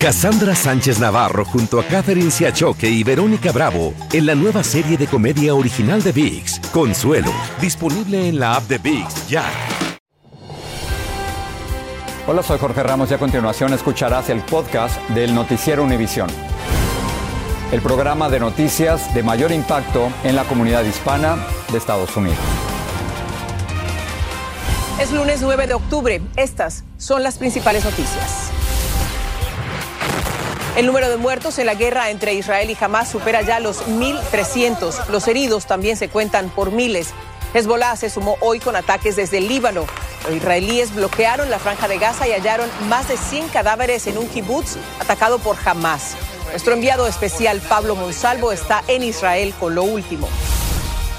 [0.00, 5.08] Cassandra Sánchez Navarro junto a Catherine Siachoque y Verónica Bravo en la nueva serie de
[5.08, 9.44] comedia original de VIX, Consuelo, disponible en la app de VIX ya.
[12.28, 16.28] Hola, soy Jorge Ramos y a continuación escucharás el podcast del Noticiero Univisión.
[17.72, 22.38] El programa de noticias de mayor impacto en la comunidad hispana de Estados Unidos.
[25.00, 26.22] Es lunes 9 de octubre.
[26.36, 28.47] Estas son las principales noticias.
[30.78, 35.08] El número de muertos en la guerra entre Israel y Hamas supera ya los 1.300.
[35.08, 37.08] Los heridos también se cuentan por miles.
[37.52, 39.86] Hezbollah se sumó hoy con ataques desde el Líbano.
[40.24, 44.28] Los israelíes bloquearon la franja de Gaza y hallaron más de 100 cadáveres en un
[44.28, 46.14] kibutz atacado por Hamas.
[46.50, 50.28] Nuestro enviado especial Pablo Monsalvo está en Israel con lo último.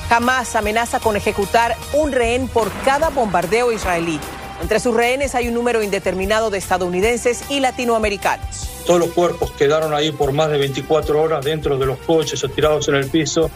[0.09, 4.21] Hamas amenaza con ejecutar un rehén por cada bombardeo israelí.
[4.61, 8.68] Entre sus rehenes hay un número indeterminado de estadounidenses y latinoamericanos.
[8.89, 12.49] Todos los cuerpos quedaron ahí por más de 24 horas dentro de los coches o
[12.49, 13.51] tirados en el piso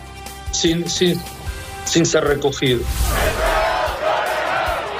[0.51, 1.19] sin, sin,
[1.85, 2.83] sin ser recogidos.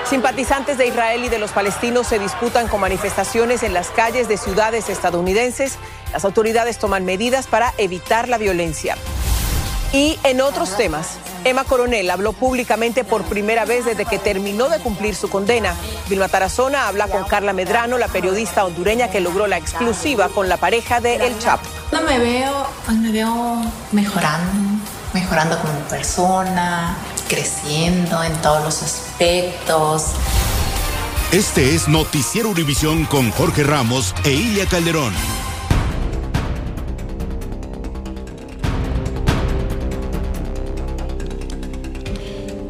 [0.10, 4.38] Simpatizantes de Israel y de los palestinos se disputan con manifestaciones en las calles de
[4.38, 5.78] ciudades estadounidenses.
[6.12, 8.98] Las autoridades toman medidas para evitar la violencia.
[9.92, 14.80] Y en otros temas, Emma Coronel habló públicamente por primera vez desde que terminó de
[14.80, 15.76] cumplir su condena.
[16.08, 20.58] Vilma Tarazona habla con Carla Medrano, la periodista hondureña que logró la exclusiva con la
[20.58, 21.68] pareja de El Chapo.
[22.08, 26.96] Me veo, me veo mejorando, mejorando como persona,
[27.28, 30.06] creciendo en todos los aspectos.
[31.32, 35.14] Este es Noticiero Univisión con Jorge Ramos e Ilia Calderón.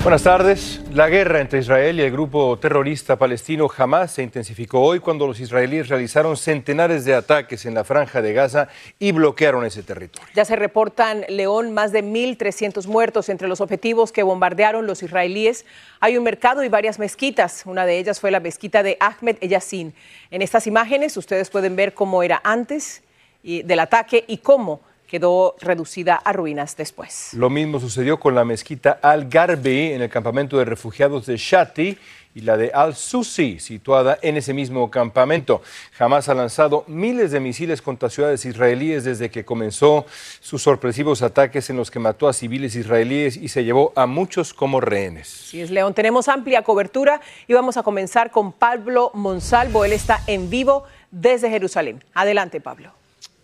[0.04, 0.82] Buenas tardes.
[0.92, 5.40] La guerra entre Israel y el grupo terrorista palestino Hamas se intensificó hoy cuando los
[5.40, 8.68] israelíes realizaron centenares de ataques en la franja de Gaza
[9.00, 10.28] y bloquearon ese territorio.
[10.36, 15.66] Ya se reportan, León, más de 1.300 muertos entre los objetivos que bombardearon los israelíes.
[16.02, 17.64] Hay un mercado y varias mezquitas.
[17.66, 19.94] Una de ellas fue la mezquita de Ahmed Yassin.
[20.31, 23.03] En estas imágenes ustedes pueden ver cómo era antes
[23.41, 24.81] del ataque y cómo
[25.13, 27.35] quedó reducida a ruinas después.
[27.35, 31.96] Lo mismo sucedió con la mezquita Al-Garbi en el campamento de refugiados de Shati
[32.34, 35.62] y la de Al-Susi, situada en ese mismo campamento.
[35.91, 40.07] Jamás ha lanzado miles de misiles contra ciudades israelíes desde que comenzó
[40.40, 44.52] sus sorpresivos ataques en los que mató a civiles israelíes y se llevó a muchos
[44.52, 45.28] como rehenes.
[45.28, 45.94] Sí, es León.
[45.94, 49.85] Tenemos amplia cobertura y vamos a comenzar con Pablo Monsalvo.
[49.85, 52.03] Él está en vivo desde Jerusalén.
[52.16, 53.03] Adelante, Pablo.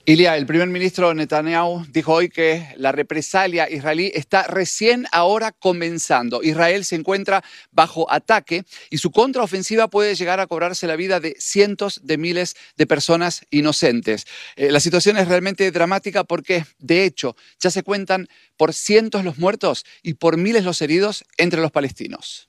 [0.10, 6.42] Ilia, el primer ministro Netanyahu dijo hoy que la represalia israelí está recién ahora comenzando.
[6.42, 11.36] Israel se encuentra bajo ataque y su contraofensiva puede llegar a cobrarse la vida de
[11.38, 14.26] cientos de miles de personas inocentes.
[14.56, 19.38] Eh, la situación es realmente dramática porque, de hecho, ya se cuentan por cientos los
[19.38, 22.48] muertos y por miles los heridos entre los palestinos.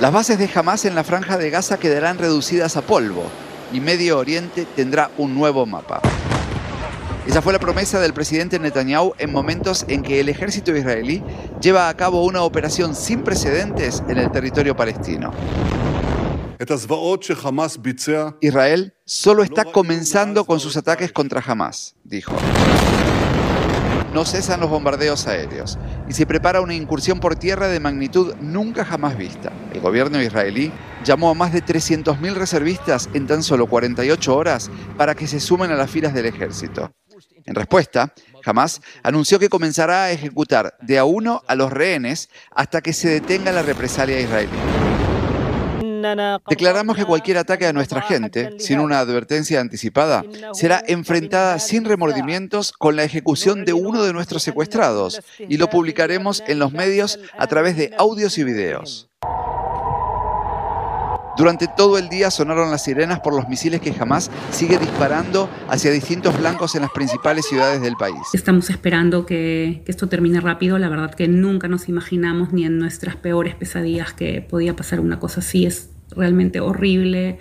[0.00, 3.28] Las bases de Hamas en la franja de Gaza quedarán reducidas a polvo
[3.72, 6.00] y Medio Oriente tendrá un nuevo mapa.
[7.26, 11.22] Esa fue la promesa del presidente Netanyahu en momentos en que el ejército israelí
[11.60, 15.32] lleva a cabo una operación sin precedentes en el territorio palestino.
[18.40, 22.34] Israel solo está comenzando con sus ataques contra Hamas, dijo.
[24.12, 25.78] No cesan los bombardeos aéreos
[26.08, 29.52] y se prepara una incursión por tierra de magnitud nunca jamás vista.
[29.72, 30.70] El gobierno israelí
[31.04, 35.70] llamó a más de 300.000 reservistas en tan solo 48 horas para que se sumen
[35.70, 36.92] a las filas del ejército.
[37.44, 38.14] En respuesta,
[38.44, 43.08] Hamas anunció que comenzará a ejecutar de a uno a los rehenes hasta que se
[43.08, 44.50] detenga la represalia israelí.
[46.48, 52.72] Declaramos que cualquier ataque a nuestra gente, sin una advertencia anticipada, será enfrentada sin remordimientos
[52.72, 57.46] con la ejecución de uno de nuestros secuestrados y lo publicaremos en los medios a
[57.46, 59.08] través de audios y videos.
[61.36, 65.90] Durante todo el día sonaron las sirenas por los misiles que jamás sigue disparando hacia
[65.90, 68.18] distintos blancos en las principales ciudades del país.
[68.34, 70.78] Estamos esperando que, esto termine rápido.
[70.78, 75.18] La verdad que nunca nos imaginamos ni en nuestras peores pesadillas que podía pasar una
[75.18, 75.66] cosa así.
[75.66, 77.38] Es realmente horrible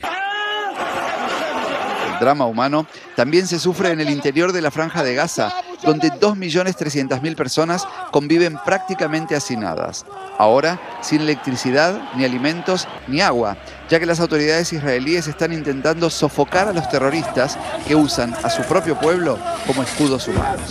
[2.21, 2.85] drama humano
[3.15, 5.51] también se sufre en el interior de la franja de Gaza,
[5.83, 10.05] donde 2.300.000 personas conviven prácticamente hacinadas.
[10.37, 13.57] Ahora, sin electricidad, ni alimentos, ni agua,
[13.89, 17.57] ya que las autoridades israelíes están intentando sofocar a los terroristas
[17.87, 19.37] que usan a su propio pueblo
[19.67, 20.61] como escudos humanos.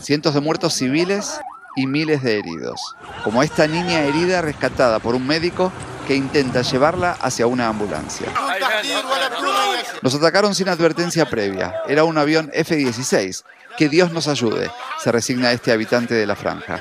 [0.00, 1.40] Cientos de muertos civiles
[1.76, 2.80] y miles de heridos,
[3.24, 5.72] como esta niña herida rescatada por un médico
[6.06, 8.26] que intenta llevarla hacia una ambulancia.
[10.02, 11.74] Nos atacaron sin advertencia previa.
[11.86, 13.44] Era un avión F-16.
[13.76, 16.80] Que Dios nos ayude, se resigna este habitante de la franja.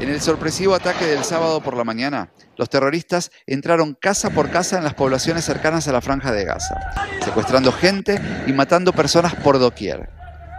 [0.00, 4.78] En el sorpresivo ataque del sábado por la mañana, los terroristas entraron casa por casa
[4.78, 6.76] en las poblaciones cercanas a la franja de Gaza,
[7.24, 10.08] secuestrando gente y matando personas por doquier.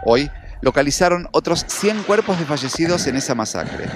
[0.04, 3.86] Hoy localizaron otros 100 cuerpos de fallecidos en esa masacre.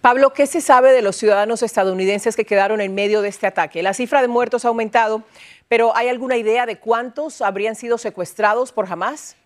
[0.00, 3.82] Pablo, ¿qué se sabe de los ciudadanos estadounidenses que quedaron en medio de este ataque?
[3.82, 5.22] La cifra de muertos ha aumentado,
[5.68, 9.36] pero ¿hay alguna idea de cuántos habrían sido secuestrados por Hamas?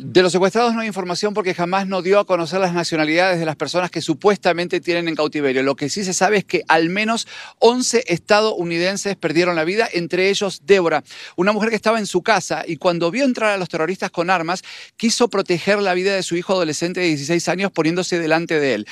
[0.00, 3.44] De los secuestrados no hay información porque jamás no dio a conocer las nacionalidades de
[3.44, 5.64] las personas que supuestamente tienen en cautiverio.
[5.64, 7.26] Lo que sí se sabe es que al menos
[7.58, 11.02] 11 estadounidenses perdieron la vida, entre ellos Débora,
[11.34, 14.30] una mujer que estaba en su casa y cuando vio entrar a los terroristas con
[14.30, 14.62] armas,
[14.96, 18.86] quiso proteger la vida de su hijo adolescente de 16 años poniéndose delante de él.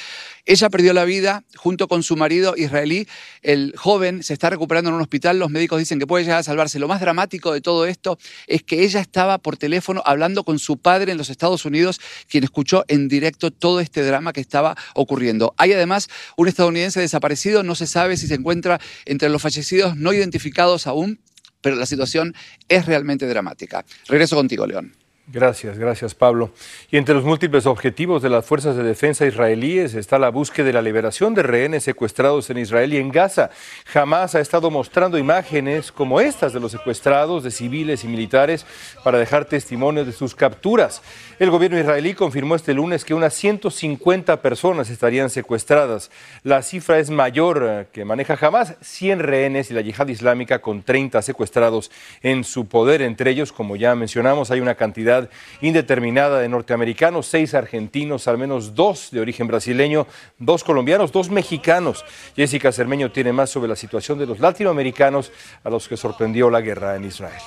[0.45, 3.09] Ella perdió la vida junto con su marido israelí.
[3.43, 5.41] El joven se está recuperando en un hospital.
[5.41, 6.79] Los médicos dicen que puede llegar a salvarse.
[6.79, 8.17] Lo más dramático de todo esto
[8.47, 12.45] es que ella estaba por teléfono hablando con su padre en los Estados Unidos, quien
[12.45, 15.55] escuchó en directo todo este drama que estaba ocurriendo.
[15.57, 17.63] Hay además un estadounidense desaparecido.
[17.63, 21.21] No se sabe si se encuentra entre los fallecidos no identificados aún,
[21.61, 22.35] pero la situación
[22.69, 23.85] es realmente dramática.
[24.09, 24.95] Regreso contigo, León.
[25.29, 26.53] Gracias, gracias Pablo.
[26.89, 30.73] Y entre los múltiples objetivos de las fuerzas de defensa israelíes está la búsqueda de
[30.73, 33.51] la liberación de rehenes secuestrados en Israel y en Gaza.
[33.87, 38.67] Jamás ha estado mostrando imágenes como estas de los secuestrados, de civiles y militares,
[39.03, 41.03] para dejar testimonio de sus capturas.
[41.41, 46.13] El gobierno israelí confirmó este lunes que unas 150 personas estarían secuestradas.
[46.45, 50.85] La cifra es mayor eh, que maneja jamás 100 rehenes y la yihad islámica con
[50.85, 51.91] 30 secuestrados
[52.23, 53.03] en su poder.
[53.03, 55.16] Entre ellos, como ya mencionamos, hay una cantidad
[55.61, 60.07] indeterminada de norteamericanos, seis argentinos, al menos dos de origen brasileño,
[60.39, 62.05] dos colombianos, dos mexicanos.
[62.35, 65.33] Jessica Cermeño tiene más sobre la situación de los latinoamericanos
[65.65, 67.43] a los que sorprendió la guerra en Israel.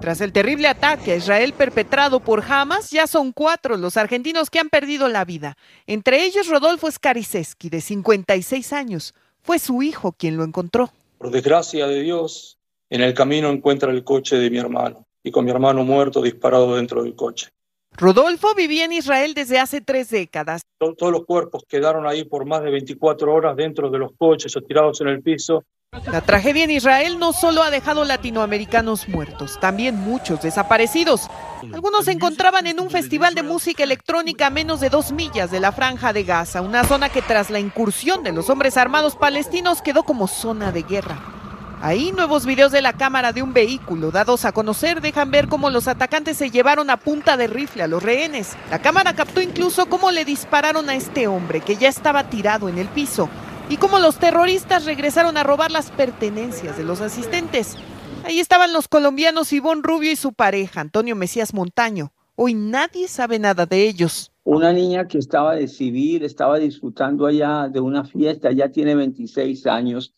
[0.00, 4.60] Tras el terrible ataque a Israel perpetrado por Hamas, ya son cuatro los argentinos que
[4.60, 5.56] han perdido la vida.
[5.86, 9.14] Entre ellos Rodolfo Scariseski, de 56 años.
[9.42, 10.92] Fue su hijo quien lo encontró.
[11.18, 12.58] Por desgracia de Dios,
[12.90, 16.74] en el camino encuentra el coche de mi hermano y con mi hermano muerto disparado
[16.74, 17.48] dentro del coche.
[17.92, 20.62] Rodolfo vivía en Israel desde hace tres décadas.
[20.78, 24.62] Todos los cuerpos quedaron ahí por más de 24 horas dentro de los coches o
[24.62, 25.64] tirados en el piso.
[26.10, 31.28] La tragedia en Israel no solo ha dejado latinoamericanos muertos, también muchos desaparecidos.
[31.72, 35.60] Algunos se encontraban en un festival de música electrónica a menos de dos millas de
[35.60, 39.82] la franja de Gaza, una zona que tras la incursión de los hombres armados palestinos
[39.82, 41.37] quedó como zona de guerra.
[41.80, 45.70] Ahí nuevos videos de la cámara de un vehículo dados a conocer dejan ver cómo
[45.70, 48.56] los atacantes se llevaron a punta de rifle a los rehenes.
[48.68, 52.78] La cámara captó incluso cómo le dispararon a este hombre que ya estaba tirado en
[52.78, 53.28] el piso
[53.70, 57.76] y cómo los terroristas regresaron a robar las pertenencias de los asistentes.
[58.24, 62.12] Ahí estaban los colombianos Ivonne Rubio y su pareja, Antonio Mesías Montaño.
[62.34, 64.32] Hoy nadie sabe nada de ellos.
[64.42, 69.66] Una niña que estaba de civil, estaba disfrutando allá de una fiesta, ya tiene 26
[69.66, 70.14] años,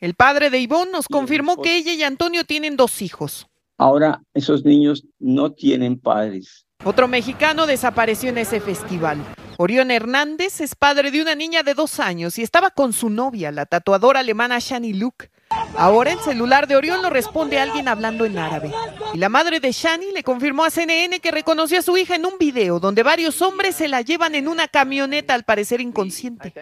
[0.00, 3.48] el padre de Ivonne nos confirmó que ella y Antonio tienen dos hijos.
[3.76, 6.66] Ahora esos niños no tienen padres.
[6.84, 9.18] Otro mexicano desapareció en ese festival.
[9.56, 13.50] Orión Hernández es padre de una niña de dos años y estaba con su novia,
[13.50, 15.30] la tatuadora alemana Shani Luke.
[15.76, 18.72] Ahora el celular de Orión lo responde alguien hablando en árabe.
[19.14, 22.26] Y la madre de Shani le confirmó a CNN que reconoció a su hija en
[22.26, 26.52] un video donde varios hombres se la llevan en una camioneta al parecer inconsciente.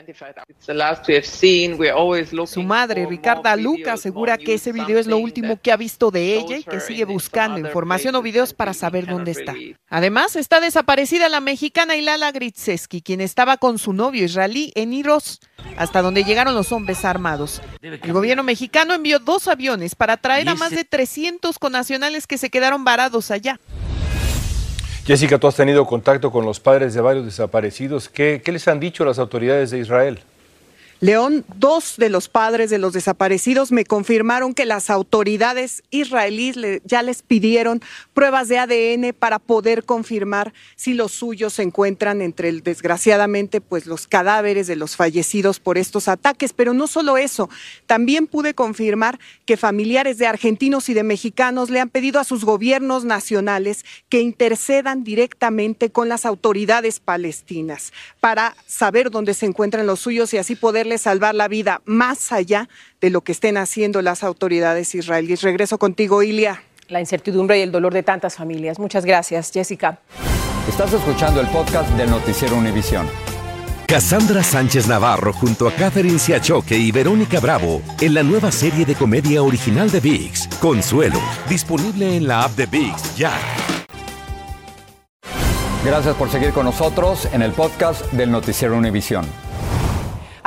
[2.46, 6.36] Su madre, Ricarda Luca, asegura que ese video es lo último que ha visto de
[6.36, 9.54] ella y que sigue buscando información o videos para saber dónde está.
[9.88, 15.40] Además, está desaparecida la mexicana Ilala Gritzeski, quien estaba con su novio israelí en Iros,
[15.76, 17.62] hasta donde llegaron los hombres armados.
[17.82, 22.50] El gobierno mexicano envió dos aviones para traer a más de 300 conacionales que se
[22.50, 23.58] quedaron varados allá.
[25.06, 28.08] Jessica, tú has tenido contacto con los padres de varios desaparecidos.
[28.08, 30.20] ¿Qué, qué les han dicho las autoridades de Israel?
[31.00, 37.02] León, dos de los padres de los desaparecidos me confirmaron que las autoridades israelíes ya
[37.02, 37.82] les pidieron
[38.14, 43.84] pruebas de ADN para poder confirmar si los suyos se encuentran entre el, desgraciadamente, pues
[43.84, 46.54] los cadáveres de los fallecidos por estos ataques.
[46.54, 47.50] Pero no solo eso,
[47.84, 52.42] también pude confirmar que familiares de argentinos y de mexicanos le han pedido a sus
[52.42, 60.00] gobiernos nacionales que intercedan directamente con las autoridades palestinas para saber dónde se encuentran los
[60.00, 62.68] suyos y así poder salvar la vida más allá
[63.00, 65.42] de lo que estén haciendo las autoridades israelíes.
[65.42, 66.62] Regreso contigo, Ilia.
[66.88, 68.78] La incertidumbre y el dolor de tantas familias.
[68.78, 70.00] Muchas gracias, Jessica.
[70.68, 73.06] Estás escuchando el podcast del Noticiero Univisión.
[73.86, 78.96] Cassandra Sánchez Navarro junto a Catherine Siachoque y Verónica Bravo en la nueva serie de
[78.96, 83.32] comedia original de VIX, Consuelo, disponible en la app de VIX ya.
[85.84, 89.24] Gracias por seguir con nosotros en el podcast del Noticiero Univisión.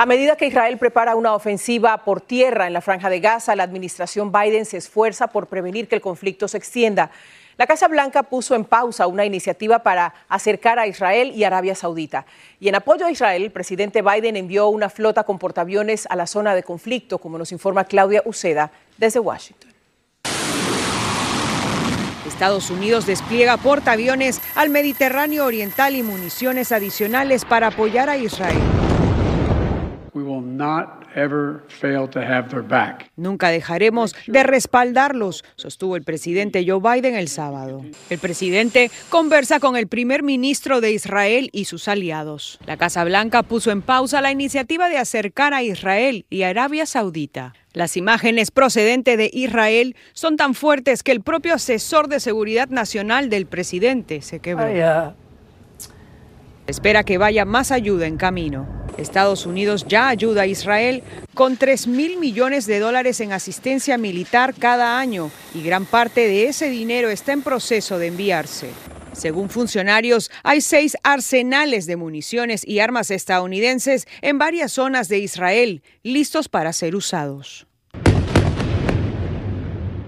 [0.00, 3.64] A medida que Israel prepara una ofensiva por tierra en la franja de Gaza, la
[3.64, 7.10] administración Biden se esfuerza por prevenir que el conflicto se extienda.
[7.58, 12.24] La Casa Blanca puso en pausa una iniciativa para acercar a Israel y Arabia Saudita.
[12.60, 16.26] Y en apoyo a Israel, el presidente Biden envió una flota con portaaviones a la
[16.26, 19.70] zona de conflicto, como nos informa Claudia Uceda desde Washington.
[22.26, 28.89] Estados Unidos despliega portaaviones al Mediterráneo Oriental y municiones adicionales para apoyar a Israel.
[33.16, 37.84] Nunca dejaremos de respaldarlos, sostuvo el presidente Joe Biden el sábado.
[38.08, 42.58] El presidente conversa con el primer ministro de Israel y sus aliados.
[42.66, 46.86] La Casa Blanca puso en pausa la iniciativa de acercar a Israel y a Arabia
[46.86, 47.54] Saudita.
[47.72, 53.30] Las imágenes procedentes de Israel son tan fuertes que el propio asesor de seguridad nacional
[53.30, 54.66] del presidente se quebró.
[56.70, 58.68] Espera que vaya más ayuda en camino.
[58.96, 61.02] Estados Unidos ya ayuda a Israel
[61.34, 66.46] con 3 mil millones de dólares en asistencia militar cada año y gran parte de
[66.46, 68.68] ese dinero está en proceso de enviarse.
[69.12, 75.82] Según funcionarios, hay seis arsenales de municiones y armas estadounidenses en varias zonas de Israel,
[76.04, 77.66] listos para ser usados.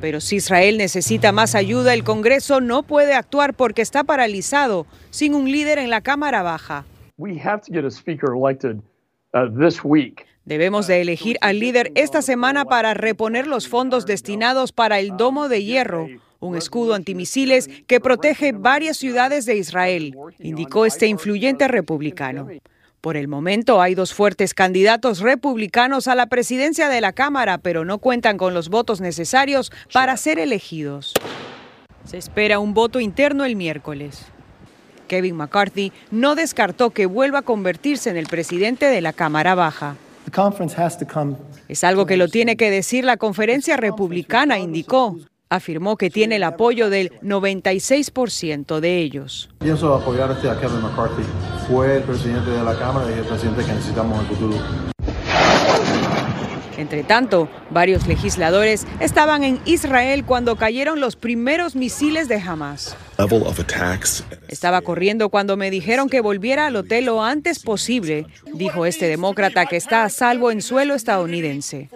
[0.03, 5.33] Pero si Israel necesita más ayuda, el Congreso no puede actuar porque está paralizado, sin
[5.33, 6.85] un líder en la Cámara Baja.
[10.45, 15.49] Debemos de elegir al líder esta semana para reponer los fondos destinados para el Domo
[15.49, 16.09] de Hierro,
[16.41, 22.49] un escudo antimisiles que protege varias ciudades de Israel, indicó este influyente republicano.
[23.03, 27.85] Por el momento hay dos fuertes candidatos republicanos a la presidencia de la Cámara, pero
[27.85, 31.13] no cuentan con los votos necesarios para ser elegidos.
[32.05, 34.27] Se espera un voto interno el miércoles.
[35.09, 39.97] Kevin McCarthy no descartó que vuelva a convertirse en el presidente de la Cámara Baja.
[41.69, 45.17] Es algo que lo tiene que decir la conferencia republicana, indicó
[45.51, 49.51] afirmó que tiene el apoyo del 96% de ellos.
[49.59, 51.23] Pienso apoyar a Kevin McCarthy.
[51.69, 54.93] Fue el presidente de la Cámara y el presidente que necesitamos en el futuro.
[56.77, 62.97] Entre tanto, varios legisladores estaban en Israel cuando cayeron los primeros misiles de Hamas.
[64.49, 69.67] Estaba corriendo cuando me dijeron que volviera al hotel lo antes posible, dijo este demócrata
[69.67, 71.89] que está a salvo en suelo estadounidense.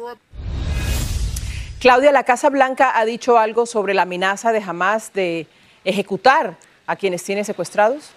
[1.81, 5.47] Claudia, la Casa Blanca ha dicho algo sobre la amenaza de Hamas de
[5.85, 6.57] ejecutar
[6.87, 8.13] a quienes tiene secuestrados.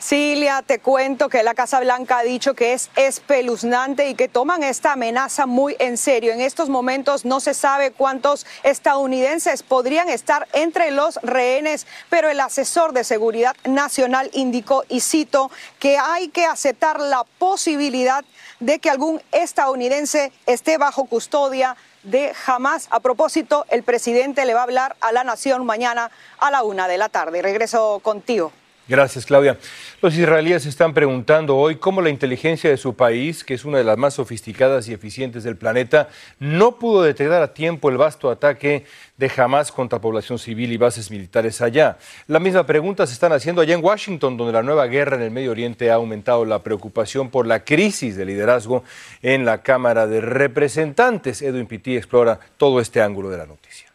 [0.00, 4.62] Cilia, te cuento que la Casa Blanca ha dicho que es espeluznante y que toman
[4.62, 6.32] esta amenaza muy en serio.
[6.32, 12.38] En estos momentos no se sabe cuántos estadounidenses podrían estar entre los rehenes, pero el
[12.38, 15.50] asesor de seguridad nacional indicó, y cito,
[15.80, 18.24] que hay que aceptar la posibilidad
[18.60, 22.86] de que algún estadounidense esté bajo custodia de Hamas.
[22.90, 26.86] A propósito, el presidente le va a hablar a la nación mañana a la una
[26.86, 27.42] de la tarde.
[27.42, 28.52] Regreso contigo.
[28.88, 29.58] Gracias, Claudia.
[30.00, 33.84] Los israelíes están preguntando hoy cómo la inteligencia de su país, que es una de
[33.84, 38.86] las más sofisticadas y eficientes del planeta, no pudo detectar a tiempo el vasto ataque
[39.18, 41.98] de Hamas contra población civil y bases militares allá.
[42.28, 45.30] La misma pregunta se están haciendo allá en Washington, donde la nueva guerra en el
[45.32, 48.84] Medio Oriente ha aumentado la preocupación por la crisis de liderazgo
[49.20, 51.42] en la Cámara de Representantes.
[51.42, 53.87] Edwin Pitti explora todo este ángulo de la noticia.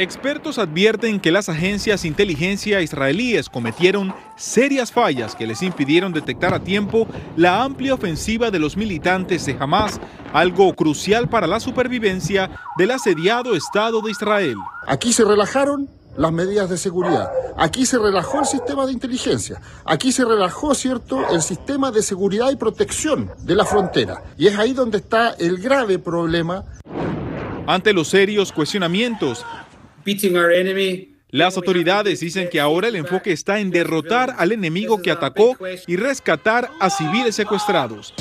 [0.00, 6.54] Expertos advierten que las agencias de inteligencia israelíes cometieron serias fallas que les impidieron detectar
[6.54, 10.00] a tiempo la amplia ofensiva de los militantes de Hamas,
[10.32, 14.56] algo crucial para la supervivencia del asediado Estado de Israel.
[14.86, 17.30] Aquí se relajaron las medidas de seguridad.
[17.58, 19.60] Aquí se relajó el sistema de inteligencia.
[19.84, 24.22] Aquí se relajó, ¿cierto?, el sistema de seguridad y protección de la frontera.
[24.38, 26.64] Y es ahí donde está el grave problema.
[27.66, 29.44] Ante los serios cuestionamientos
[31.30, 35.96] las autoridades dicen que ahora el enfoque está en derrotar al enemigo que atacó y
[35.96, 38.12] rescatar a civiles secuestrados.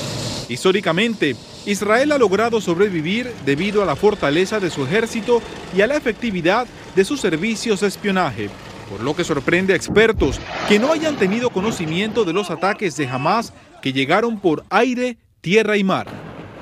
[0.48, 5.42] Históricamente, Israel ha logrado sobrevivir debido a la fortaleza de su ejército
[5.76, 8.50] y a la efectividad de sus servicios de espionaje,
[8.90, 13.08] por lo que sorprende a expertos que no hayan tenido conocimiento de los ataques de
[13.08, 16.08] Hamas que llegaron por aire, tierra y mar.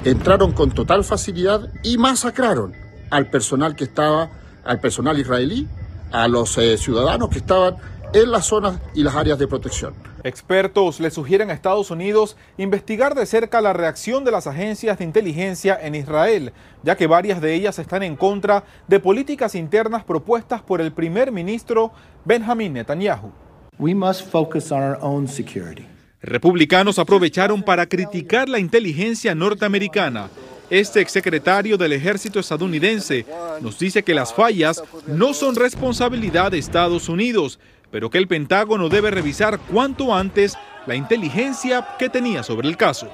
[0.05, 2.73] Entraron con total facilidad y masacraron
[3.09, 4.31] al personal que estaba
[4.67, 5.67] al personal israelí,
[6.11, 7.77] a los eh, ciudadanos que estaban
[8.13, 9.93] en las zonas y las áreas de protección.
[10.23, 15.05] Expertos le sugieren a Estados Unidos investigar de cerca la reacción de las agencias de
[15.05, 20.61] inteligencia en Israel, ya que varias de ellas están en contra de políticas internas propuestas
[20.61, 21.91] por el primer ministro
[22.25, 23.31] Benjamin Netanyahu.
[23.79, 25.85] We must focus on our own security.
[26.21, 30.29] Republicanos aprovecharon para criticar la inteligencia norteamericana.
[30.69, 33.25] Este exsecretario del ejército estadounidense
[33.61, 37.57] nos dice que las fallas no son responsabilidad de Estados Unidos,
[37.89, 43.09] pero que el Pentágono debe revisar cuanto antes la inteligencia que tenía sobre el caso.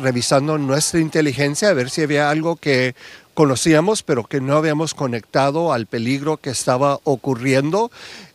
[0.00, 2.94] Revisando nuestra inteligencia a ver si había algo que
[3.34, 7.90] conocíamos pero que no habíamos conectado al peligro que estaba ocurriendo.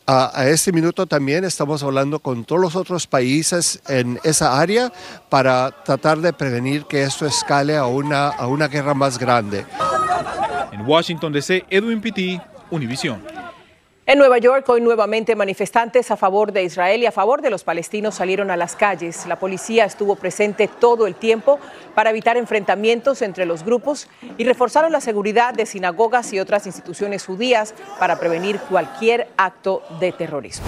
[0.05, 4.91] A, este minuto también estamos hablando con todos los otros países en esa área
[5.29, 9.65] para tratar de prevenir que esto escale a una, a una guerra más grande.
[10.71, 12.39] En Washington DC, Edwin Pitti,
[12.71, 13.46] Univision.
[14.09, 17.65] En Nueva York, hoy nuevamente manifestantes a favor de Israel y a favor de los
[17.65, 19.25] palestinos salieron a las calles.
[19.27, 21.59] La policía estuvo presente todo el tiempo
[21.93, 27.25] para evitar enfrentamientos entre los grupos y reforzaron la seguridad de sinagogas y otras instituciones
[27.25, 30.65] judías para prevenir cualquier acto de terrorismo.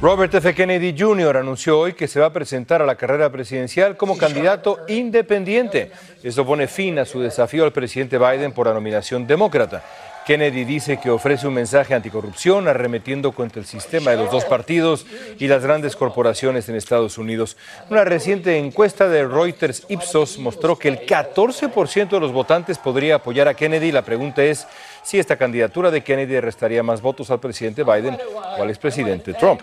[0.00, 0.54] Robert F.
[0.54, 1.36] Kennedy Jr.
[1.36, 5.92] anunció hoy que se va a presentar a la carrera presidencial como candidato independiente.
[6.22, 9.84] Esto pone fin a su desafío al presidente Biden por la nominación demócrata.
[10.26, 15.06] Kennedy dice que ofrece un mensaje anticorrupción arremetiendo contra el sistema de los dos partidos
[15.38, 17.56] y las grandes corporaciones en Estados Unidos.
[17.90, 23.48] Una reciente encuesta de Reuters Ipsos mostró que el 14% de los votantes podría apoyar
[23.48, 23.92] a Kennedy.
[23.92, 24.66] La pregunta es
[25.02, 28.16] si esta candidatura de Kennedy restaría más votos al presidente Biden
[28.58, 29.60] o al expresidente Trump.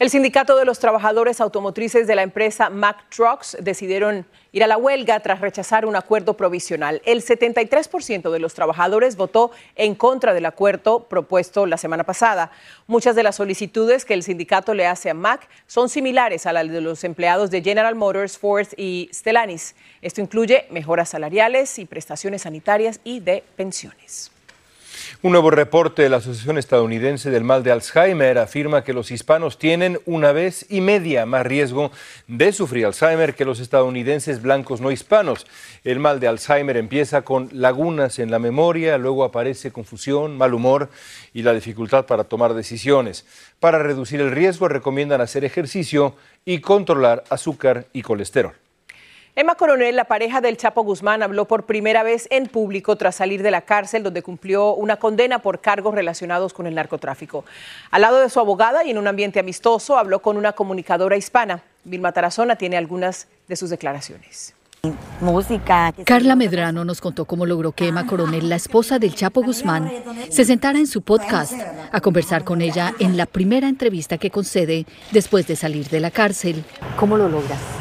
[0.00, 4.78] El sindicato de los trabajadores automotrices de la empresa Mack Trucks decidieron ir a la
[4.78, 7.02] huelga tras rechazar un acuerdo provisional.
[7.04, 12.50] El 73% de los trabajadores votó en contra del acuerdo propuesto la semana pasada.
[12.86, 16.70] Muchas de las solicitudes que el sindicato le hace a Mack son similares a las
[16.70, 19.74] de los empleados de General Motors, Ford y Stellantis.
[20.00, 24.32] Esto incluye mejoras salariales y prestaciones sanitarias y de pensiones.
[25.22, 29.58] Un nuevo reporte de la Asociación Estadounidense del Mal de Alzheimer afirma que los hispanos
[29.58, 31.90] tienen una vez y media más riesgo
[32.26, 35.46] de sufrir Alzheimer que los estadounidenses blancos no hispanos.
[35.84, 40.88] El mal de Alzheimer empieza con lagunas en la memoria, luego aparece confusión, mal humor
[41.34, 43.26] y la dificultad para tomar decisiones.
[43.58, 46.14] Para reducir el riesgo recomiendan hacer ejercicio
[46.46, 48.54] y controlar azúcar y colesterol.
[49.36, 53.44] Emma Coronel, la pareja del Chapo Guzmán, habló por primera vez en público tras salir
[53.44, 57.44] de la cárcel donde cumplió una condena por cargos relacionados con el narcotráfico.
[57.92, 61.62] Al lado de su abogada y en un ambiente amistoso, habló con una comunicadora hispana.
[61.84, 64.54] Vilma Tarazona tiene algunas de sus declaraciones.
[65.20, 65.92] Música.
[66.04, 69.92] Carla Medrano nos contó cómo logró que Emma Coronel, la esposa del Chapo Guzmán,
[70.30, 71.52] se sentara en su podcast
[71.92, 76.10] a conversar con ella en la primera entrevista que concede después de salir de la
[76.10, 76.64] cárcel.
[76.96, 77.79] ¿Cómo lo logras?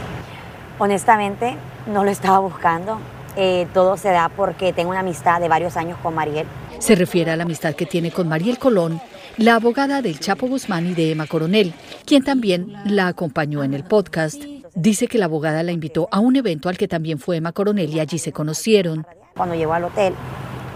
[0.79, 2.99] Honestamente, no lo estaba buscando.
[3.35, 6.47] Eh, todo se da porque tengo una amistad de varios años con Mariel.
[6.79, 9.01] Se refiere a la amistad que tiene con Mariel Colón,
[9.37, 11.73] la abogada del Chapo Guzmán y de Emma Coronel,
[12.05, 14.41] quien también la acompañó en el podcast.
[14.73, 17.93] Dice que la abogada la invitó a un evento al que también fue Emma Coronel
[17.93, 19.05] y allí se conocieron.
[19.35, 20.13] Cuando llegó al hotel,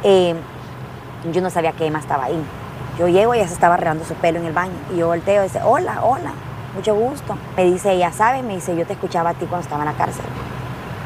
[0.03, 0.35] eh,
[1.31, 2.39] yo no sabía que Emma estaba ahí.
[2.99, 4.73] Yo llego y ella se estaba arreglando su pelo en el baño.
[4.93, 6.33] Y yo volteo y dice, hola, hola
[6.75, 7.37] mucho gusto.
[7.55, 8.43] Me dice ella, ¿sabes?
[8.43, 10.25] Me dice, yo te escuchaba a ti cuando estaba en la cárcel.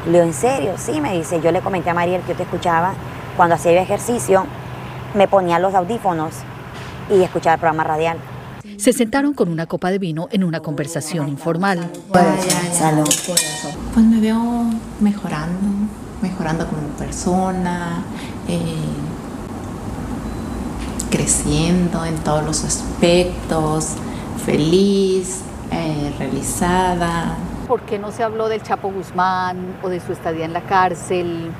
[0.06, 0.74] Le digo, ¿en serio?
[0.76, 2.94] Sí, me dice, yo le comenté a Mariel que yo te escuchaba
[3.36, 4.46] cuando hacía ejercicio,
[5.14, 6.34] me ponía los audífonos
[7.08, 8.18] y escuchaba el programa radial.
[8.78, 11.90] Se sentaron con una copa de vino en una conversación informal.
[12.12, 14.64] Pues me veo
[15.00, 15.88] mejorando,
[16.22, 18.02] mejorando como persona,
[18.48, 18.76] eh,
[21.10, 23.94] creciendo en todos los aspectos,
[24.44, 27.36] feliz, eh, realizada.
[27.66, 31.50] ¿Por qué no se habló del Chapo Guzmán o de su estadía en la cárcel?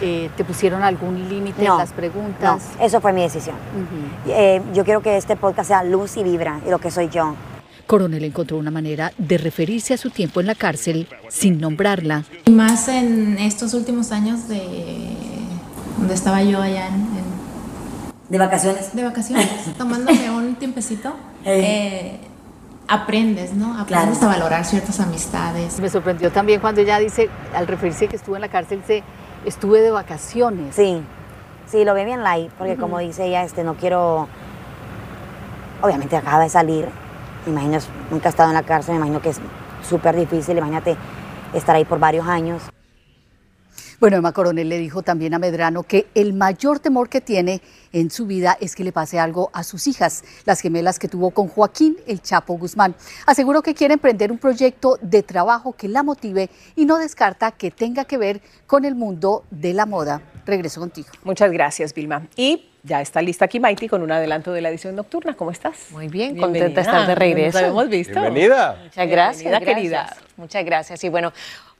[0.00, 2.70] Eh, ¿Te pusieron algún límite en las preguntas?
[2.78, 3.56] No, eso fue mi decisión.
[4.26, 7.34] Eh, yo quiero que este podcast sea luz y vibra, y lo que soy yo.
[7.86, 12.24] Coronel encontró una manera de referirse a su tiempo en la cárcel sin nombrarla.
[12.46, 14.62] Y más en estos últimos años de
[15.98, 17.24] donde estaba yo allá en,
[18.28, 18.94] ¿De vacaciones?
[18.94, 21.14] De vacaciones, tomándome un tiempecito.
[21.46, 22.20] Eh,
[22.88, 23.78] aprendes, ¿no?
[23.78, 25.80] Aprendes a valorar ciertas amistades.
[25.80, 29.02] Me sorprendió también cuando ella dice, al referirse que estuvo en la cárcel, se
[29.44, 30.74] estuve de vacaciones.
[30.74, 31.02] Sí,
[31.66, 34.28] sí, lo ve bien light, porque como dice ella, este, no quiero,
[35.82, 36.88] obviamente acaba de salir,
[37.46, 37.78] me imagino,
[38.10, 39.40] nunca ha estado en la cárcel, me imagino que es
[39.88, 40.96] súper difícil, imagínate
[41.52, 42.73] estar ahí por varios años.
[44.04, 48.10] Bueno, Emma Coronel le dijo también a Medrano que el mayor temor que tiene en
[48.10, 51.48] su vida es que le pase algo a sus hijas, las gemelas que tuvo con
[51.48, 52.94] Joaquín El Chapo Guzmán.
[53.24, 57.70] Aseguró que quiere emprender un proyecto de trabajo que la motive y no descarta que
[57.70, 60.20] tenga que ver con el mundo de la moda.
[60.44, 61.08] Regreso contigo.
[61.22, 62.26] Muchas gracias, Vilma.
[62.36, 65.34] Y ya está lista aquí Maiti con un adelanto de la edición nocturna.
[65.34, 65.86] ¿Cómo estás?
[65.92, 67.56] Muy bien, contenta de estar de regreso.
[67.56, 68.20] Nos habíamos visto.
[68.20, 68.78] Bienvenida.
[68.84, 69.74] Muchas gracias, Bienvenida, gracias.
[69.74, 70.16] querida.
[70.36, 71.04] Muchas gracias.
[71.04, 71.32] Y bueno,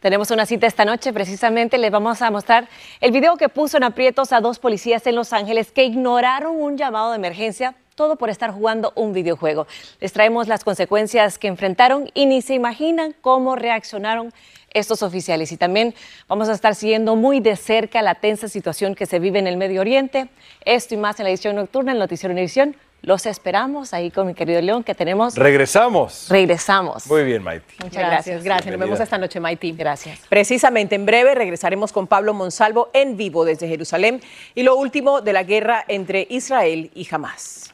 [0.05, 1.15] tenemos una cita esta noche.
[1.15, 2.69] Precisamente les vamos a mostrar
[3.01, 6.77] el video que puso en aprietos a dos policías en Los Ángeles que ignoraron un
[6.77, 7.75] llamado de emergencia.
[7.95, 9.67] Todo por estar jugando un videojuego.
[10.01, 14.31] Les traemos las consecuencias que enfrentaron y ni se imaginan cómo reaccionaron
[14.75, 15.53] estos oficiales.
[15.53, 15.95] Y también
[16.29, 19.57] vamos a estar siguiendo muy de cerca la tensa situación que se vive en el
[19.57, 20.29] Medio Oriente.
[20.67, 22.77] Esto y más en la edición nocturna, en Noticiero Univisión.
[23.05, 25.37] Los esperamos ahí con mi querido León, que tenemos.
[25.37, 26.27] Regresamos.
[26.31, 27.07] Regresamos.
[27.07, 27.67] Muy bien, Maite.
[27.83, 28.45] Muchas Gracias, gracias.
[28.45, 28.73] gracias.
[28.73, 29.73] Nos vemos esta noche, Maiti.
[29.73, 30.21] Gracias.
[30.29, 34.23] Precisamente en breve regresaremos con Pablo Monsalvo en vivo desde Jerusalén
[34.55, 37.74] y lo último de la guerra entre Israel y Hamas.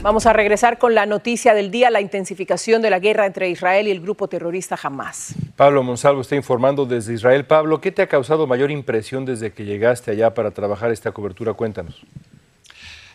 [0.00, 3.88] Vamos a regresar con la noticia del día, la intensificación de la guerra entre Israel
[3.88, 5.34] y el grupo terrorista Hamas.
[5.56, 7.44] Pablo Monsalvo está informando desde Israel.
[7.46, 11.54] Pablo, ¿qué te ha causado mayor impresión desde que llegaste allá para trabajar esta cobertura?
[11.54, 12.00] Cuéntanos.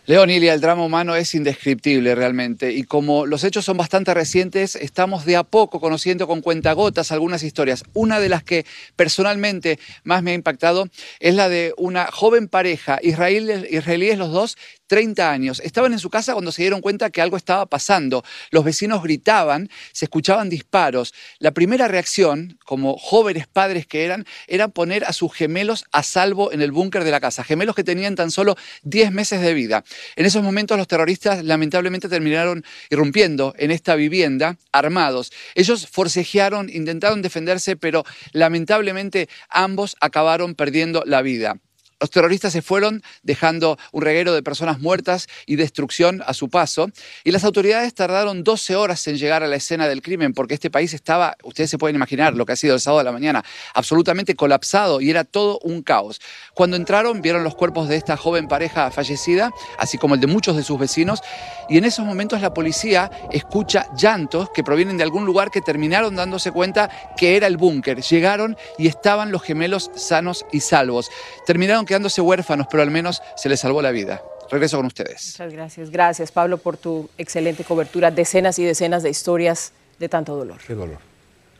[0.06, 4.76] León Ilia, el drama humano es indescriptible realmente y como los hechos son bastante recientes,
[4.76, 7.84] estamos de a poco conociendo con cuentagotas algunas historias.
[7.94, 8.66] Una de las que
[8.96, 10.88] personalmente más me ha impactado
[11.20, 15.60] es la de una joven pareja, israelíes, israelíes los dos, 30 años.
[15.64, 18.24] Estaban en su casa cuando se dieron cuenta que algo estaba pasando.
[18.50, 21.14] Los vecinos gritaban, se escuchaban disparos.
[21.38, 26.52] La primera reacción, como jóvenes padres que eran, era poner a sus gemelos a salvo
[26.52, 27.44] en el búnker de la casa.
[27.44, 29.84] Gemelos que tenían tan solo 10 meses de vida.
[30.16, 35.32] En esos momentos los terroristas lamentablemente terminaron irrumpiendo en esta vivienda armados.
[35.54, 41.58] Ellos forcejearon, intentaron defenderse, pero lamentablemente ambos acabaron perdiendo la vida.
[42.00, 46.90] Los terroristas se fueron dejando un reguero de personas muertas y destrucción a su paso
[47.24, 50.70] y las autoridades tardaron 12 horas en llegar a la escena del crimen porque este
[50.70, 53.44] país estaba, ustedes se pueden imaginar lo que ha sido el sábado de la mañana,
[53.74, 56.20] absolutamente colapsado y era todo un caos.
[56.54, 60.56] Cuando entraron vieron los cuerpos de esta joven pareja fallecida, así como el de muchos
[60.56, 61.20] de sus vecinos
[61.68, 66.16] y en esos momentos la policía escucha llantos que provienen de algún lugar que terminaron
[66.16, 68.02] dándose cuenta que era el búnker.
[68.02, 71.10] Llegaron y estaban los gemelos sanos y salvos.
[71.46, 74.20] Terminaron quedándose huérfanos, pero al menos se les salvó la vida.
[74.50, 75.34] Regreso con ustedes.
[75.38, 75.90] Muchas gracias.
[75.90, 78.10] Gracias, Pablo, por tu excelente cobertura.
[78.10, 80.58] Decenas y decenas de historias de tanto dolor.
[80.66, 80.98] Qué dolor.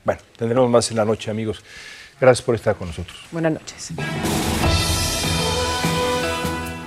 [0.05, 1.63] Bueno, tendremos más en la noche, amigos.
[2.21, 3.17] Gracias por estar con nosotros.
[3.31, 3.91] Buenas noches.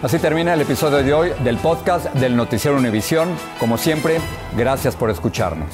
[0.02, 3.30] Así termina el episodio de hoy del podcast del Noticiero Univisión.
[3.62, 4.20] Como siempre,
[4.58, 5.74] gracias por escucharnos.